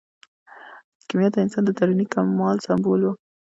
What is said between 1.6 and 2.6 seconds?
د دروني کمال